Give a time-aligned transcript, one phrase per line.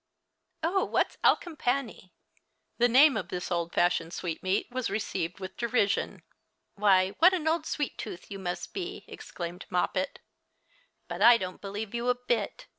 [0.63, 2.09] Oh, what's alecompane?"
[2.79, 6.23] The name of this old fashioned sweetmeat was received with derision.
[6.73, 10.17] "Why, what an old sweet tooth you must be!" exclaimed Moppet;"
[11.07, 12.65] but I don't believe you a bit.